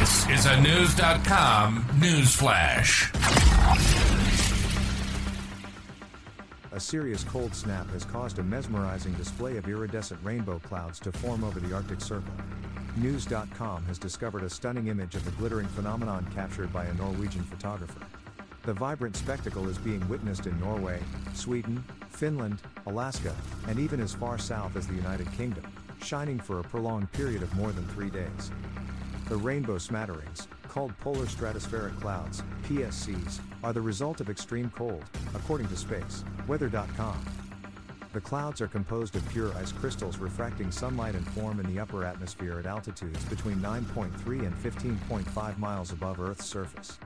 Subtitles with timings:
[0.00, 3.12] This is a News.com news flash.
[6.72, 11.44] A serious cold snap has caused a mesmerizing display of iridescent rainbow clouds to form
[11.44, 12.32] over the Arctic Circle.
[12.96, 18.00] News.com has discovered a stunning image of the glittering phenomenon captured by a Norwegian photographer.
[18.62, 20.98] The vibrant spectacle is being witnessed in Norway,
[21.34, 23.36] Sweden, Finland, Alaska,
[23.68, 25.70] and even as far south as the United Kingdom,
[26.02, 28.50] shining for a prolonged period of more than three days.
[29.30, 35.04] The rainbow smatterings, called polar stratospheric clouds, PSCs, are the result of extreme cold,
[35.36, 37.24] according to space, weather.com.
[38.12, 42.04] The clouds are composed of pure ice crystals refracting sunlight and form in the upper
[42.04, 44.10] atmosphere at altitudes between 9.3
[44.44, 46.98] and 15.5 miles above Earth's surface.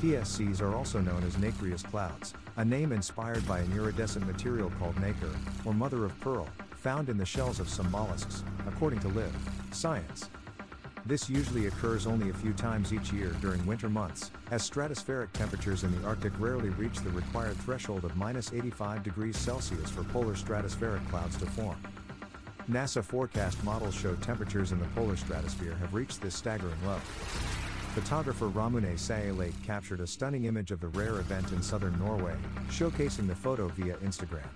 [0.00, 4.96] PSCs are also known as nacreous clouds, a name inspired by an iridescent material called
[5.00, 9.34] nacre, or mother of pearl, found in the shells of some mollusks, according to Live
[9.72, 10.30] Science.
[11.06, 15.82] This usually occurs only a few times each year during winter months, as stratospheric temperatures
[15.82, 20.34] in the Arctic rarely reach the required threshold of minus 85 degrees Celsius for polar
[20.34, 21.80] stratospheric clouds to form.
[22.70, 26.98] NASA forecast models show temperatures in the polar stratosphere have reached this staggering low.
[27.94, 32.36] Photographer Ramune Saelate captured a stunning image of the rare event in southern Norway,
[32.68, 34.46] showcasing the photo via Instagram.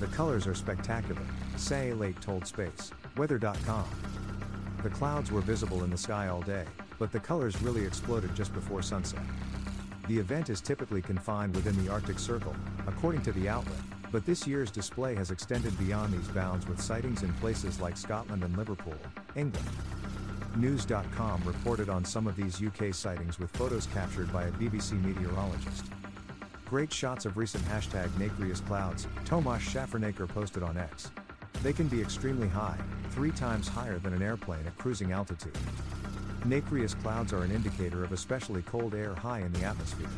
[0.00, 1.22] The colors are spectacular,
[1.56, 3.84] Saelate told Space, Weather.com.
[4.82, 6.64] The clouds were visible in the sky all day,
[6.98, 9.20] but the colors really exploded just before sunset.
[10.08, 13.78] The event is typically confined within the Arctic Circle, according to the outlet,
[14.10, 18.42] but this year's display has extended beyond these bounds with sightings in places like Scotland
[18.42, 18.96] and Liverpool,
[19.36, 19.68] England.
[20.56, 25.84] News.com reported on some of these UK sightings with photos captured by a BBC meteorologist.
[26.64, 31.10] Great shots of recent hashtag nacreous clouds, Tomasz Schafernaker posted on X.
[31.62, 32.78] They can be extremely high,
[33.10, 35.56] three times higher than an airplane at cruising altitude.
[36.44, 40.08] Nacreous clouds are an indicator of especially cold air high in the atmosphere.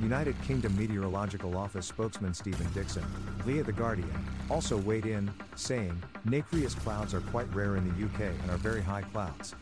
[0.00, 3.04] United Kingdom Meteorological Office spokesman Stephen Dixon,
[3.44, 4.10] via The Guardian,
[4.48, 8.82] also weighed in, saying, Nacreous clouds are quite rare in the UK and are very
[8.82, 9.54] high clouds.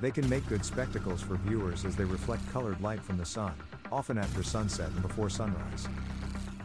[0.00, 3.52] They can make good spectacles for viewers as they reflect colored light from the sun,
[3.90, 5.88] often after sunset and before sunrise.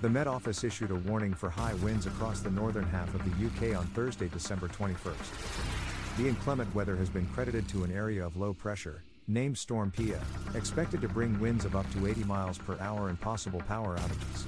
[0.04, 3.46] The Met Office issued a warning for high winds across the northern half of the
[3.46, 6.18] UK on Thursday, December 21st.
[6.18, 10.20] The inclement weather has been credited to an area of low pressure, named Storm Pia,
[10.56, 14.46] expected to bring winds of up to 80 miles per hour and possible power outages.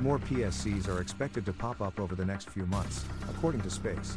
[0.00, 4.16] More PSCs are expected to pop up over the next few months, according to Space,